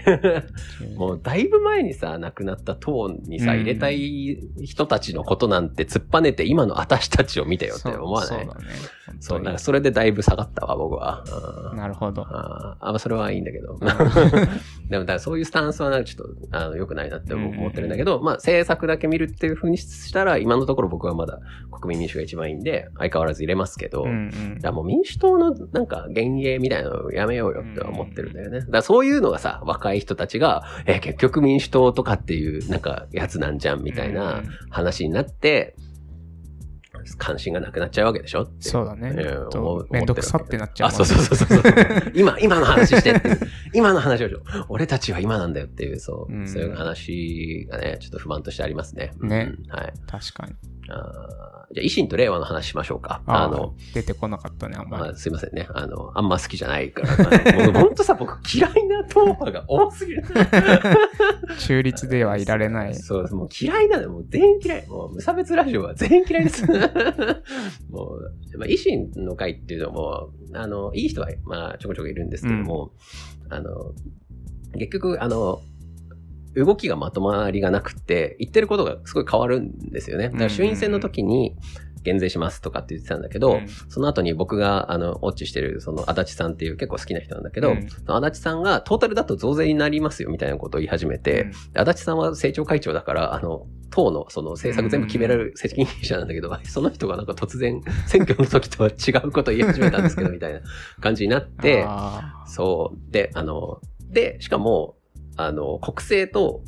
[0.97, 8.27] もうだいぶ前にさ、亡くなった党にさ、うん入れたい人たちのことなんて突っぱねて今の私たちを見てよって思わない？
[8.29, 8.65] そうだね。
[9.19, 9.43] そう、本当に。
[9.45, 11.23] なんかそれでだいぶ下がったわ、僕は。
[11.71, 12.23] うんなるほど。
[12.23, 13.77] あーあ、まあそれはいいんだけど。
[14.89, 21.39] でも、だからそういうスタンスはなんかちょっと、あの、良くないなって思思ってるんだけど、まあ政策だけ見るっていう風にしたら、今のところ僕はまだ
[21.71, 24.59] 国民民主が一番いいんで、相変わらず入れますけど、うんうん。
[24.59, 28.59] だもう民主党のなんか幻影みたいなのをやめようよって思ってるんだよね。
[28.59, 35.75] だからそういうのがさ、若い人たちが、え、結局民主党とかっていうなんかやつなんじゃんみたいな話になって、
[37.17, 42.11] 関心がなくなっちゃうわけでしょそうだねえーと思うめんどくさってなっちゃうねそうそうそうそうそう。
[42.13, 43.39] 今、今の話してっていう。
[43.73, 44.41] 今の話をしよう。
[44.69, 49.11] 俺たちは今なんだよっていう、そう、うんそういう話がね、ちょっと不満としてありますね。
[49.21, 49.93] ねうんはい。
[50.07, 50.53] 確かに
[50.89, 51.39] あー
[51.71, 53.21] じゃあ、維新と令和の話しましょうか。
[53.27, 55.67] ああのの、出てこなかったねあんまりまあ、すいませんね。
[55.71, 57.67] あの、あんま好きじゃないから。
[57.67, 60.23] もうほんとさ、僕嫌いな党派が多すぎる。
[61.59, 64.09] 中立ではいられないそう、もう嫌いなの。
[64.09, 64.87] もう全員嫌い。
[64.87, 66.65] もう無差別ラジオは全員嫌いです。
[67.91, 72.93] もう、まあ、維新の会っていうのも、あの、いい人は、まあ、ちょこちょこいるんですけども、
[73.49, 73.93] あの、
[74.73, 75.61] 結局、あの、
[76.55, 80.29] 動きがまとまりがなくて、言ってることがすごい変わるんですよね。
[80.29, 81.55] だから衆院選の時に
[82.03, 83.67] 減税しますとかって言ってたんだけど、うん。
[83.89, 87.89] その後に僕が、あの、ウォッチしてる、その、足立さんっていう結構好きな人なんだけど、うん。
[87.89, 91.51] その足立さんがトータルだと増税になりますよみたいなことを言い始めて、うん。
[91.51, 100.61] で足立さんは政調会長だから、あの、党のその政策全部決められる責任者なんだけど、 その人がなんか突然選挙の時とは違うことを言い始めたんですけど、みたいな
[101.01, 103.11] 感じになって、 あそう。
[103.11, 104.95] で、あの、で、しかも、
[105.41, 106.61] あの、国政と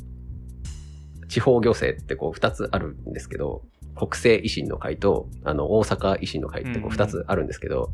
[1.28, 3.62] 地方行政ってこう二つあるんですけど、
[3.94, 7.92] 国政維新の会と、あの、大阪維新の会ってこう二つあるんですけど、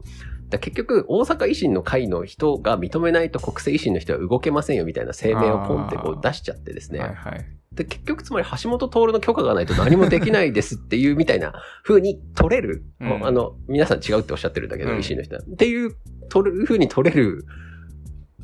[0.48, 7.00] だ結局、大阪維新の会の人が認めないと国政維新の人は動けませんよみたいな声明をポンってこう出しちゃってですーね。
[7.00, 11.52] はいはいで、結局つまり橋本徹の許可がないと何もできないですっていうみたいな
[11.84, 12.84] 風に取れる。
[13.00, 15.42] うんあの、皆さん違うっておっしゃってるんだけど、うん維新の人は。
[15.42, 15.94] っていう、
[16.28, 17.44] 取る風に取れる、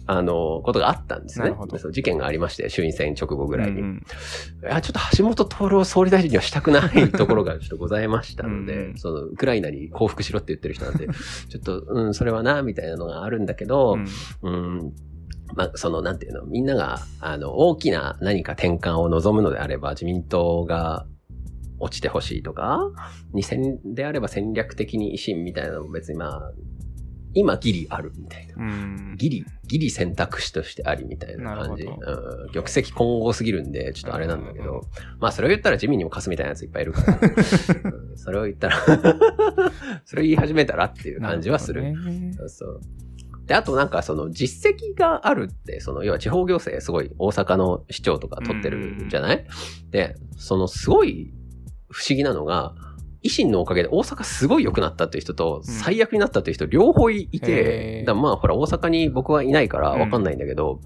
[0.07, 1.55] あの、ことがあったんですね。
[1.79, 3.81] そう事件がありまして、衆院選直後ぐらいに。
[3.81, 4.03] うん
[4.63, 11.09] いや、ちょっと橋本徹を総理大臣にはしたくないところがちょっとございましたので、うんその、ウクライナに降伏しろって言ってる人なんで、
[11.49, 13.97] ちょっと、うん、それはな、みたいなのがあるんだけど、
[14.43, 14.93] うんうん。
[15.55, 21.07] まあ、その、なんていうの、みんなが、あの、大きな何か転換を望むのであれば、自民党が
[21.79, 22.91] 落ちてほしいとか、
[23.33, 26.53] に戦であれば戦略的に維新みたいなのも別にまあ、
[27.35, 28.55] 今ギリあるみたいな。
[28.57, 29.15] うん。
[29.19, 31.85] ギリ、ギリ選択肢としてありみたいな感じ。
[31.85, 34.73] 玉石混合すぎるんで、ちょっとあれなんだけうんうん。
[34.81, 34.87] ど、
[35.19, 37.19] まあそれを言ったら自民にも貸すみたいなやついっぱいいるから、
[37.91, 38.17] うん。
[38.17, 38.77] それを言ったら、
[40.05, 41.83] それを言い始めたらっていう感じはする。
[41.83, 42.33] なほどね。
[42.37, 42.81] そうそう。
[43.47, 49.47] で、あとなんかその実績があるって、その要は地方行政すごい大阪の市長とか取ってるじゃない？
[49.91, 51.33] で、そのすごい
[51.91, 52.75] 不思議なのが、
[53.25, 58.07] 維新のおかげで大阪すごい良くなったっていう人と最悪になったっていう人両方いへて、ー。
[58.07, 60.81] だからまあほら大阪に僕はいないからわかんないんだけど、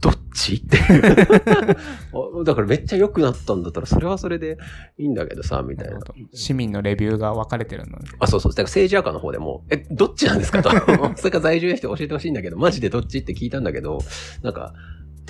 [0.00, 0.54] どっち？
[0.54, 0.78] って。
[0.80, 2.44] いう。
[2.44, 4.56] だからめっちゃ良くなったんだったらそれはそれで
[4.96, 5.98] いいんだけどさ、みたいな。
[6.32, 8.52] 市民のレビューが分かれてるのねあ、そうそう。
[8.52, 10.62] だから政治赤の方でも、え、どっちなんですか？
[10.62, 10.70] と。
[10.72, 13.18] 大阪在住の人教えてほしいんだけど、マジでどっち？
[13.18, 13.98] って聞いたんだけど、
[14.42, 14.72] なんか、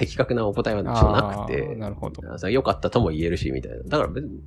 [0.00, 3.78] 的確なお答えはちょっとなくて、なるほど良かったとも言えるし、みたいな。
[3.84, 4.40] だから別に、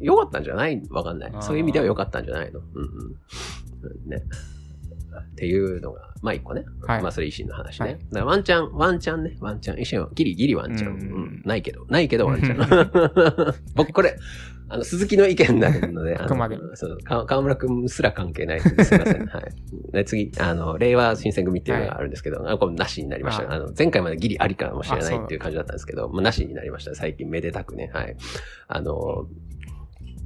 [0.00, 0.82] 良かったんじゃない？
[0.90, 2.60] わかんないそういう意味では良かったんじゃないの。
[2.60, 4.10] うんうん。
[4.10, 4.22] ね。
[5.20, 6.64] っていうのが、まあ一個ね。
[6.86, 7.86] はいまあそれ維新の話ね。
[7.86, 10.94] はいだからワンチャン、ワンチャンね、ワンチャン、維新はギリギリワンチャン。
[10.94, 13.54] うんうんないけど、ないけどワンチャン。
[13.74, 14.16] 僕これ、
[14.68, 19.26] あの、鈴木の意見になるので、あのあくまでそう、か河村くんすら関係ないのですいません。
[19.26, 19.92] はい。
[19.92, 23.48] で次、あの、令和新選組っていうのがあるんですけど、あこれなしになりました。
[23.48, 26.94] ああの、前回までギリありかもしれないっていう感じだったんですけど、もうなしになりました。
[26.96, 27.90] 最近めでたくね。
[27.92, 28.16] はい。
[28.66, 29.28] あの、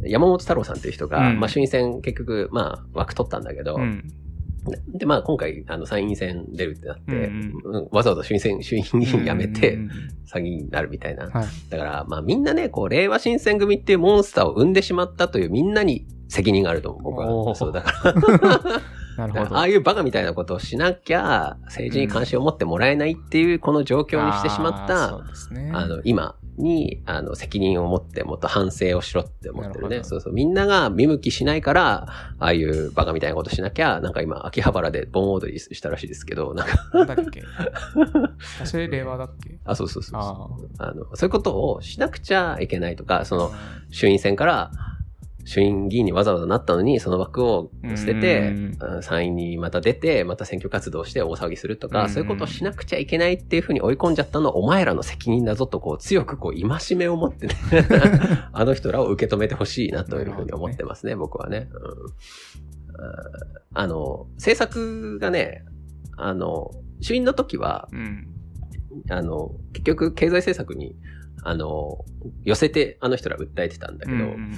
[0.04, 4.10] 山本太郎さんっていう人が、うんまあ、衆院選結局、まあ、枠取ったんだけど、うん。
[4.88, 9.90] で、まあ、今回、あの、参院選出るってなって、うんうんわざわざ衆院選、衆院議員辞めてうん、
[10.26, 11.28] 参議院になるみたいな。
[11.28, 11.46] はい。
[11.70, 17.54] だから、まあ、みんなね、こう、令和新選組っていうモンスターを生んでしまったというみんなに責任があると思う、僕は。
[17.54, 18.80] そう、だから、
[19.26, 19.56] なるほど。
[19.58, 25.70] ああいうバカみたいなことをしなきゃ、政治に関心を持ってもらえないっていう、この状況にしてしまった、うですね。
[25.74, 29.96] あの、今に、あの、責任を持ってもっと反省をしろって思ってるね。
[29.96, 30.32] なるそうそう。
[30.32, 32.06] みんなが見向きしないから、
[32.38, 37.42] ああいうバカみたいなことしなきゃ、なんか今、秋葉原で盆踊りしたらしいですけど、なんか、なんだっけ？
[38.62, 39.58] あそれ令和だっけ？
[39.64, 43.50] あ、そうそうそうああの、そういうことをしなくちゃいけないとか、その、う
[43.90, 44.70] 衆院選から、
[45.44, 48.54] 衆院議員にわざわざなったのに、その枠を捨てて
[49.02, 52.08] 参院にまた出て、また選挙活動して大騒ぎするとか、うん。
[52.10, 57.54] そういうことをしなくちゃいけないっていうふうに追い込んじゃったのはお前らの責任だぞと、こう、強くこう、戒めを持ってね、
[58.52, 61.68] あの人らを受け止めてほしいなというふうに思ってますね、僕はね。
[61.72, 63.00] うん。
[63.74, 65.64] あの、政策がね、
[66.16, 68.28] あの、衆院の時は、うん。
[69.08, 70.96] あの、結局経済政策に、
[71.42, 72.04] あの、
[72.44, 74.52] 寄せてあの人ら訴えてたんだけど、うん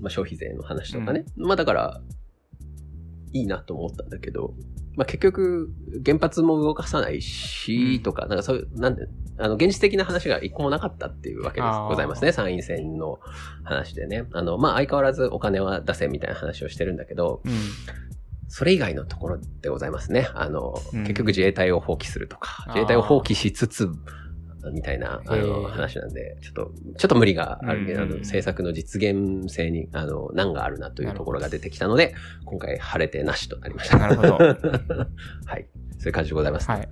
[0.00, 1.24] まあ、消費税の話とかね。
[1.36, 2.00] まあだから、
[3.32, 4.54] いいなと思ったんだけど、
[4.96, 5.70] まあ結局、
[6.04, 12.32] 原発も動かさないし、うんとか、なんかそういう、なんで、あの、現実的な話が一個もなかったっていうわけでございますね。
[12.32, 13.18] 参院選の
[13.62, 14.24] 話でね。
[14.32, 17.52] あの、まあ相変わらずお金は出せみたいな話をしてるんだけど、うん。
[18.48, 20.28] それ以外のところでございますね。
[20.34, 23.90] あの、うん結局自衛隊を放棄するとか、自衛隊を放棄しつつ、
[24.72, 33.98] みたいな、あへの、ー話なんで、ちょっと、ちょっと無理があるけど、あうんの、政策の実現性に、あの、難があるなというところが出てきたので、今回晴れてなしとなりました。
[33.98, 34.44] なるほど は
[35.56, 35.68] い。
[35.98, 36.74] そういう感じでございます、ね。
[36.74, 36.88] はい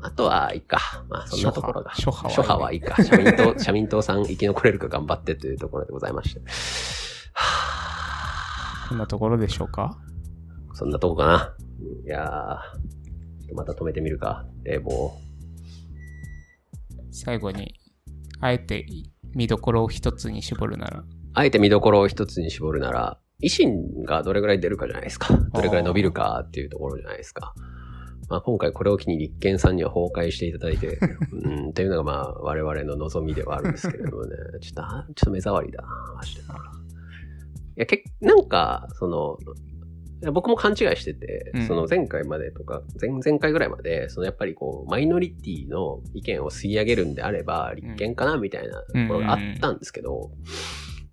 [0.00, 1.04] あとは、いいか。
[1.10, 1.94] まあ、そんなところが。
[1.94, 3.02] 諸派諸派はいいか。
[3.04, 6.40] 社民党、 社民党さん生き残れるか頑張ってというところでございまして。
[7.34, 9.98] はこんなところでしょうか？
[10.70, 11.54] あそんなとこかな。
[12.06, 14.46] いやー、また止めてみるか。
[14.64, 15.12] 冷房。
[17.12, 17.78] 最後に、
[18.40, 18.86] あえて
[19.34, 21.04] 見どころを一つに絞るなら。
[21.34, 25.36] あえて見どころを一つに絞るなら、維新がどれぐらい出るかじゃないですか。
[25.52, 27.54] どれぐらい伸びるかっていうところじゃないですか。
[28.28, 30.98] まあ、今回これを機に立憲さんには崩壊していただいて、
[31.32, 36.54] うん、っていうのがまあ我々の望みではあるんですけれどもね、ちょっと、あちょっと目障りだな、マジでな。
[36.54, 36.58] い
[37.76, 39.38] や、けなんか、その、
[40.30, 50.30] 僕も勘違いしてて、うんその前回までとか、前々回ぐらいまで、そのやっぱりこう、マイノリティの意見を吸い上げるんであれば、立憲かなみたいなところがあったんですけど、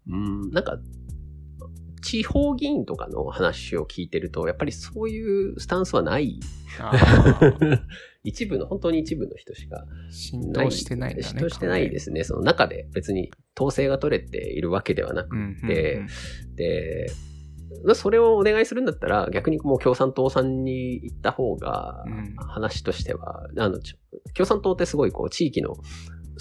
[0.07, 0.77] うん、なんか、
[2.01, 6.39] 地方議員とかの話を聞いてると、やっぱりそういうスタンスはない。
[8.23, 11.23] 一部の、本当に一部の人しか浸透してないね。
[11.23, 12.23] 浸透してないですね。
[12.23, 15.67] その中で別に統制が取れているわけではなくうんうんうん。
[15.67, 16.01] て、
[16.55, 17.07] で、
[17.93, 23.97] それをお願いするんだったら、逆にもう共産党さんに行った方がうん、話としては、あの、ちょ
[24.33, 25.75] 共産党ってすごいこう、地域の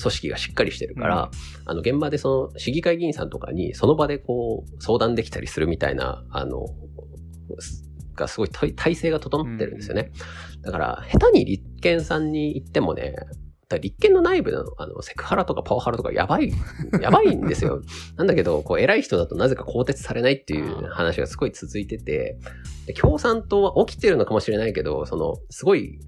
[0.00, 1.30] 組織がしっかりしてるから、
[1.66, 6.66] あの、現場でその、市議会議員さんとかに、その場でこう、相談できたりするみたいな、あの、
[7.58, 10.10] すがすごい体体制が整ってるんですよね。
[10.62, 13.14] だから、下手に立憲さんに行ってもね、
[13.68, 16.52] だ立憲の内部のあのセクハラとかパワハラとかやばい、
[17.00, 17.82] やばいんですよ。
[18.16, 22.38] なんだけど、こう偉い人だとなぜか更迭されないっていう話がすごい続いてて、
[22.86, 25.98] で共産党は起きてるのかもしれないけど、その、すごい、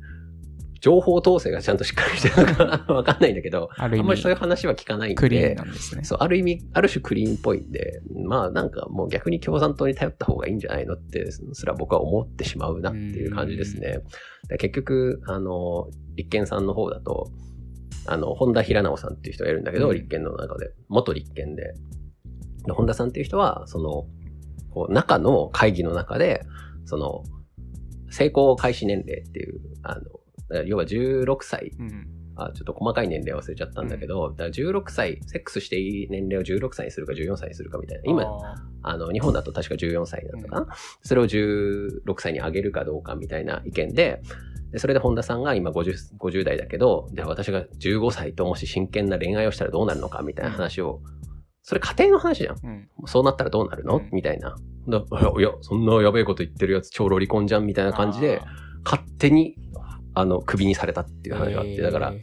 [0.81, 5.14] 情報統制がちゃんとしっかりしてるのか わかんないんだけど、あんまりそういう味、話は聞かないんで。
[5.16, 6.05] クリーンなんですね。
[6.05, 14.01] そう、ある意味、ある種クリーンっぽいんで、まあなんかもう逆に共産党に頼った方がいいんじゃないのって、すら僕は思ってしまうなっていう感じですね。
[14.49, 17.31] で結局、あの、立憲さんの方だと、
[18.11, 21.75] あの、本田平直さんっていう人がいるんだけど、うん立憲の中で、元立憲で。
[22.66, 24.07] で本田さんっていう人は、その、
[24.70, 26.42] こう、中の会議の中で、
[26.87, 27.23] その、
[28.11, 29.96] 成功開始年齢っていう、あ
[30.51, 32.09] の、要は16歳うん。
[32.35, 38.03] あ、ちょっと細かい年齢忘れちゃったんだけど、だから16歳、セックスしていい年齢を16歳にするか14歳にするかみたいな。
[38.07, 40.66] 今、ああの、日本だと確か14歳だったかな。
[41.03, 44.23] それを16歳に上げるかどうかみたいな意見で、
[44.73, 51.01] でそれで本田さんが今 50, 50代だけど、じゃあ私が15歳ともし真剣な恋愛をしたらどうなるのかみたいな話を
[51.63, 52.57] それ家庭の話じゃん。
[52.63, 52.89] うん。
[53.07, 54.57] そうなったらどうなるの、うんみたいな。
[54.89, 54.99] だ
[55.39, 58.43] いや、そんなやべえこと言ってるやつ超ロリコンじゃんみたいな感じで、
[58.85, 59.57] 勝手に、
[60.15, 62.15] あの、首にされたっていう話があって、えーだから、、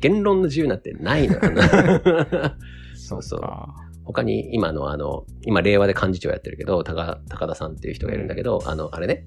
[0.00, 2.56] 言論の自由なんてないのよな。
[2.96, 3.72] そうそうか
[4.04, 9.24] 他に今のあの、今令和で幹事長やってるけど、高高田さんっていう人がいるんだけど、あの、あれね、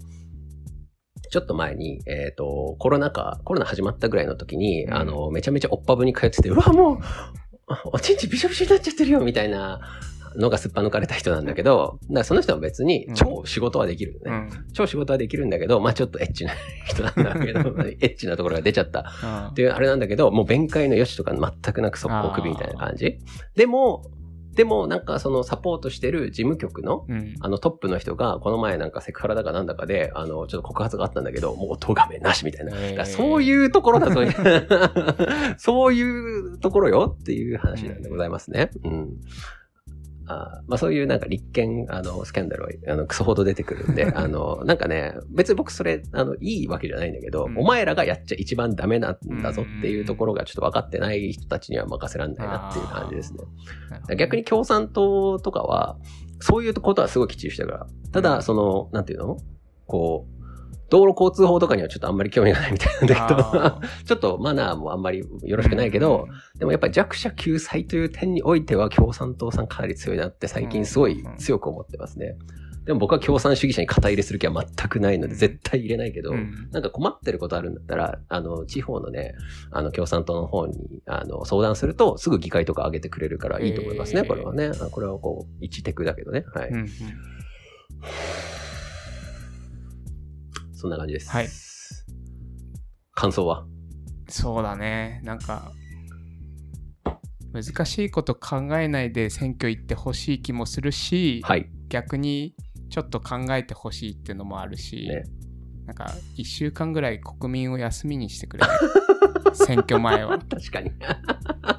[1.29, 6.97] ちょっと前に、えっ、と、コロナ禍、コロナ始まったぐらいの時に、うんあの、めちゃめちゃおっぱぶに通ってて、うわ、もう、
[7.93, 9.79] おちんちんびしょびしょになっちゃってるよ、みたいな
[10.35, 14.47] のがすっぱ抜かれた人なんだけど、だからその人は別にうん超仕事はできるのね。
[14.53, 14.73] うん。
[14.73, 16.51] 超仕事はできるんだけど、まあちょっとエッチな
[16.85, 17.59] 人なんだけど、
[18.01, 23.19] エッチなところが出ちゃったあっていうあれなんだけど、もう弁解の余地とか全くなく速攻首みたいな感じ。
[23.55, 24.03] でも、
[24.59, 27.35] でもなんかそのサポートしてる事務局のうん。
[27.39, 33.05] あのトップの人が、この前なんかセクハラだかなんだかで、あの、ちょっと告発があったんだけど、もう音がめなしみたいな。
[33.05, 33.41] そうう。
[33.41, 34.21] いうところだと、
[35.57, 38.69] そういうところよっていう話なんでございますね。
[38.83, 39.09] うん。
[40.31, 54.15] あまあそういうなんか立憲、あの、スキャンダルは、あの、クソほど出てくるんで、 あの、なんかね、別に僕それ、あの、いいわけじゃないんだけど、うんお前らがやっちゃ一番ダメなんだぞっていうところがちょっと分かってない人たちには任せらんないなっていう感じですね。
[54.15, 55.97] 逆に共産党とかは、
[56.39, 57.87] そういうことはすごいきっちりしてるから。
[58.11, 59.37] ただ、その、なんていうの？
[59.85, 60.38] こう、
[60.89, 72.37] 道路交通法とかにはちょっとあんまり興味がないみたいなんだけあど、 ちょっとマナーもあんまりよろしくないけど、、でもやっぱり弱者救済という点においては共産党さんかなり強いなって最近すごい強く思ってますね。
[72.85, 79.35] でも僕は共産主義者に肩入れする気は全くないのでうん絶対入れないけど、うんなんか困ってることあるんだったら、あの、地方のね、
[79.69, 84.71] あの、共産党の方に、あの、相談すると、すぐ議会とか上げてくれるからいいと思いますね、えーこれはね。
[84.81, 86.45] あこれはこう、一テクだけどね。
[86.55, 86.69] はい。
[86.69, 86.87] うんうん
[90.79, 91.29] そんな感じです。
[91.29, 91.47] はい
[93.13, 93.65] 感想は？
[94.29, 95.21] そうだね。
[95.25, 95.73] なんか、
[97.51, 101.69] 難しいこと考えないで選挙行ってほしい気もするし、はい。
[101.89, 102.55] 逆に
[102.89, 105.23] ちょっと考えてほしいっていうのもあるし、ね
[105.85, 108.77] なんか1週間ぐらい国民を休みにしてくれない
[109.57, 110.91] 選挙前は確かに。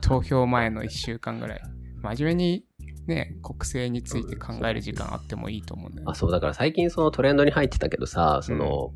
[0.00, 1.60] 投票前の1週間ぐらい
[2.02, 2.64] 真面目に
[3.10, 6.12] ね国政について考える時間あってもいいと思うんだよね。
[6.12, 8.92] あ、そう、だから最近そのトレンドに入ってたけどさ、その、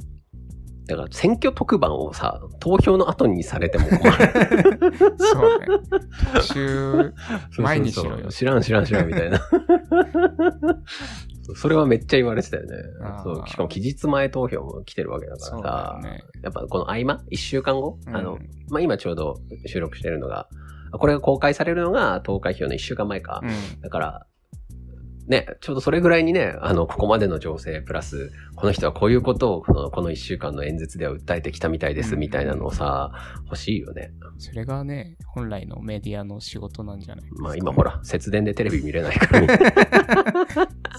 [0.87, 4.09] だから選挙特番をさ、投票の後にされても困る。
[5.19, 5.67] そうね。
[6.35, 7.13] 特集
[7.59, 8.17] 前にしろよそう。
[8.17, 9.41] そうそう知らん知らん知らんみたいな。
[11.57, 12.77] それはめっちゃ言われてたよね。
[13.23, 16.23] そうしかも期日前投票も来てるわけだからさ、よね。
[16.43, 17.23] やっぱこの合間？
[17.31, 18.17] 一週間後、うん。
[18.17, 20.49] あの、まあ、今ちょうど収録してるのが、
[20.99, 23.41] これが公開されるのが投開票の一週間前か。
[23.43, 24.27] うんだから、
[25.27, 33.11] ね、ちょうどそれぐらいにね、あの、ここまでの情勢、プラス、この人はこういうことを、この、この一週間の演説では訴えてきたみたいです、うんみたいなのをさ、
[33.47, 34.13] 欲しいよね。
[34.39, 39.59] それがね本来のメディアの仕事なんじゃないですかまあ今ほら、節電でテレビ見れないから、ね、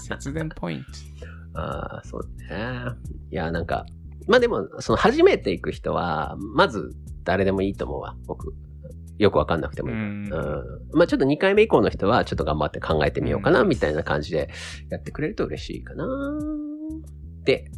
[0.00, 0.84] 節電ポイン
[1.54, 2.56] トああ、そうね。
[3.30, 3.86] いや、なんか、
[4.26, 8.54] まあでも、その初めて行く人は、まず誰でもいいと思うわ、僕。
[9.18, 10.08] よくわかんなくてもいいから。
[10.08, 14.48] うんうんまあちょっと2回目以降の人はちょっと頑張って考えてみようかな、みたいな感じで
[14.90, 16.06] やってくれると嬉しいかな。
[17.44, 17.70] で、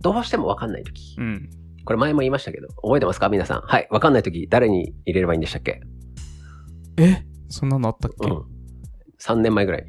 [0.00, 1.16] どうしてもわかんないとき。
[1.18, 1.50] うん
[1.86, 3.28] これ前も言いましたけど、覚えてますか？
[3.28, 3.60] 皆さん。
[3.60, 3.86] はい。
[3.90, 5.82] わかんないとき誰に入れればいいんでしたっけ？
[6.96, 7.24] え？
[7.50, 8.42] そんなのあったっけ、うん。
[9.20, 9.84] 3年前ぐらい。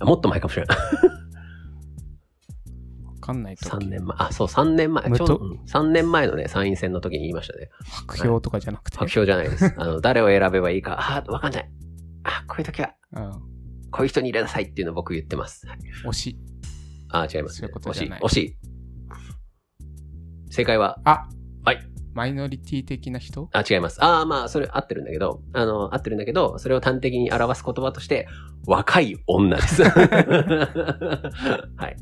[0.00, 0.78] あもっと前かもしれない。
[3.28, 4.16] わかんないと3年前。
[4.18, 5.04] あ、そう、3年前。
[5.04, 7.68] ちょうど、無うん3年前のね、参院選の時に言いましたね。
[7.84, 9.74] 白票とかじゃなくて、白票じゃないです。
[9.76, 10.96] あの、誰を選べばいいか。
[10.98, 11.70] あ、わかんない。
[12.24, 13.32] あ、こういう時は、うん、
[13.90, 15.66] こういう人に入れなさいっていうのを僕言ってます。
[15.66, 16.38] はい推し
[17.10, 18.40] あ、違います、そういうことじゃない惜しい。
[18.40, 18.56] 惜しい。
[20.52, 21.28] 正解は、あ
[21.64, 21.78] はい。
[22.14, 23.50] マイノリティ的な人？
[23.52, 24.02] あ、違います。
[24.02, 28.26] ああ、まあ、それ合ってるんだけど、あの、合ってるんだけど、それを端的に表す言葉として、
[28.66, 29.82] 若い女です。
[29.84, 29.90] は
[31.88, 31.96] い。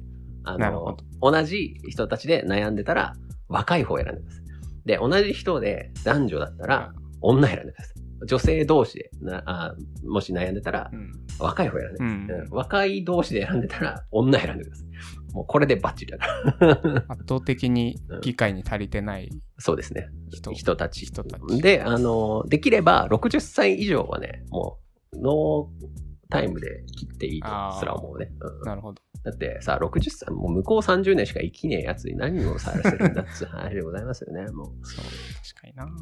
[0.47, 3.15] あの同じ人たちで悩んでたら、
[3.49, 4.45] 若い方を選んでください。
[4.87, 7.97] で、同じ人で男女だったら、女選んでください。
[8.27, 12.17] 女性同士でなあ、もし悩んでたらう、ん若い方選んでください。
[12.17, 14.87] うんうん若い同士で選んでたら、女選んでください。
[15.35, 16.27] もうこれでバッチリだか
[16.61, 17.05] ら。
[17.09, 20.09] 圧倒的に議会に足りてないそうですね。
[20.31, 21.05] 人人たち。
[21.05, 24.79] 人たちで、あの、できれば60歳以上はね、も
[25.13, 28.31] う、ノータイムで切っていいとすら思うね。
[28.41, 34.87] うんなるほどだってさ、60歳、もう向こう30年しか生きねえやつに何をさらせるんだっつう話でございますよね、もう。
[34.87, 35.05] そう
[35.55, 35.85] 確かにな。
[35.85, 35.93] はい、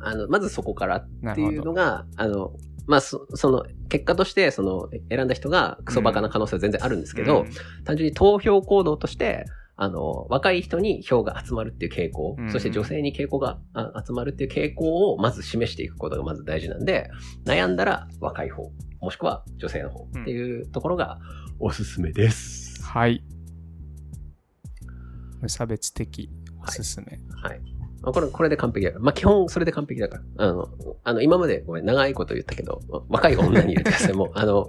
[0.00, 2.52] あのまずそこからっていうのが、あの、
[2.88, 7.84] まあ、そその、結果として、その、選んだ人がクソバカな可能性は全然あるんですけど、うん。
[7.84, 9.46] 単純に投票行動として、
[9.76, 17.08] あの、若い人に票が集まるっていう傾向、そして女性に傾向があ集まるっていう傾向をまず示していくことがまず大事なんで、
[17.44, 18.70] 悩んだら若い方、
[19.00, 21.18] もしくは女性の方っていうところが
[21.58, 22.63] おすすめです。
[22.84, 23.22] はい。
[25.40, 26.30] 無差別的
[26.66, 27.18] おすすめ。
[27.42, 27.60] はい。
[28.02, 29.04] まあこれ、これで完璧だから。
[29.04, 30.48] まあ、基本それで完璧だから。
[30.48, 30.68] あの、
[31.04, 34.12] あの、今までごめん、長いこと言ったけど、若い女に入れてください。
[34.14, 34.68] もう、あの、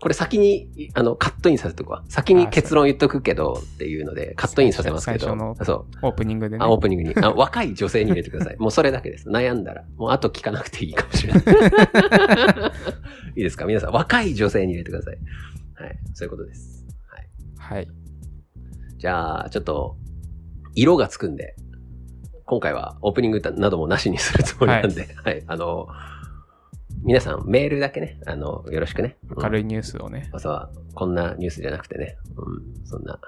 [0.00, 2.04] これ先に、あの、カットインさせとくわ。
[2.08, 5.18] 先に結論言っとくけどっていうので、カットインさせますけど。
[5.18, 6.06] 最初のそう。
[6.06, 6.64] オープニングでね。
[6.64, 7.14] あ、オープニングに。
[7.20, 8.56] あ若い女性に入れてください。
[8.58, 9.28] もうそれだけです。
[9.28, 9.84] 悩んだら。
[9.96, 11.42] もうあと聞かなくていいかもしれない。
[13.36, 13.66] いいですか？
[13.66, 15.18] 皆さん、若い女性に入れてください。
[15.74, 15.98] はい。
[16.14, 16.77] そういうことです。
[17.68, 17.76] はい。
[17.76, 17.88] はい。
[18.96, 19.96] じゃあ、ちょっと、
[20.74, 21.54] 色がつくんで、
[22.46, 25.86] 今回はオープニングなどもなしにするつもりなんで、はい、あの、
[27.02, 29.18] 皆さんメールだけね、あの、よろしくね。
[29.24, 29.34] い。
[29.36, 30.30] 明るいニュースをね。
[30.32, 33.20] 朝は、こんなニュースじゃなくてね、うん、そんな、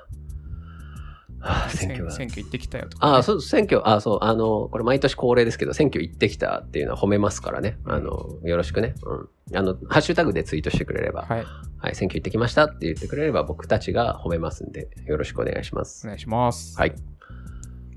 [1.41, 2.11] はあ、選挙が。
[2.11, 3.13] 選挙行ってきたよとか、ね。
[3.15, 7.79] ああ、そう、選挙、ああ、そう、あの、これ毎年恒例ですけど、選挙行ってきたっていうのは褒めますからね。
[7.87, 8.95] あの、よろしくね。
[9.05, 9.57] うん。
[9.57, 11.45] あの、ハッシュタグでツイートしてくれれば、はい。
[11.79, 16.09] はい、選挙行ってきましたって言ってくれれば僕たちが褒めますんで、よろしくお願いしますお。
[16.09, 16.79] 願いします。
[16.79, 16.95] はい。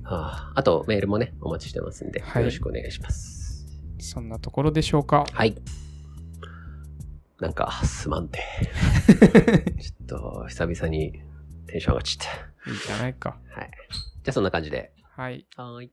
[0.04, 3.68] はあ、あと、メールもね、お待ちしてますんで、はいよろしくお願いします。
[4.00, 5.26] そんなところでしょうか？
[5.32, 5.56] はい。
[7.39, 8.39] なんか、すまんて。
[9.82, 11.22] ちょっと、久々に
[11.68, 13.38] テンション上がっちゃっいいじゃないか。
[13.53, 13.61] た。
[13.61, 13.72] はい。
[14.24, 14.93] じゃあ、そんな感じで。
[15.16, 15.45] はい。
[15.55, 15.91] はーい。